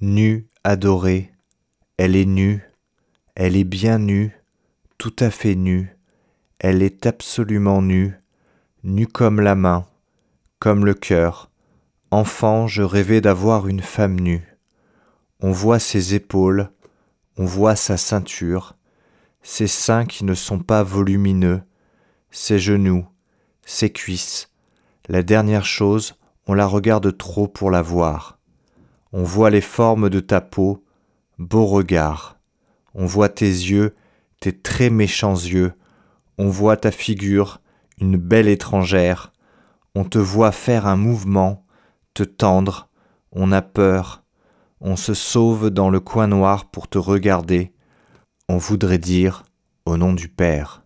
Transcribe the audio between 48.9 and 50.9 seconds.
dire, au nom du Père.